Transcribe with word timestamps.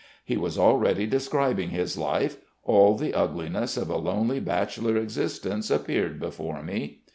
"He 0.25 0.35
was 0.35 0.57
already 0.57 1.05
describing 1.05 1.69
his 1.69 1.95
life: 1.95 2.37
all 2.63 2.95
the 2.97 3.13
ugliness 3.13 3.77
of 3.77 3.91
a 3.91 3.97
lonely 3.97 4.39
bachelor 4.39 4.97
existence 4.97 5.69
appeared 5.69 6.19
before 6.19 6.63
me. 6.63 7.01